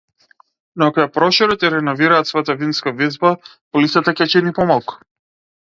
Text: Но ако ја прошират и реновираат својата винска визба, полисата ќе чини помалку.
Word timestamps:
Но 0.81 0.87
ако 0.91 1.01
ја 1.03 1.11
прошират 1.17 1.65
и 1.69 1.71
реновираат 1.75 2.31
својата 2.31 2.57
винска 2.63 2.95
визба, 3.03 3.35
полисата 3.73 4.19
ќе 4.19 4.31
чини 4.37 4.59
помалку. 4.63 5.03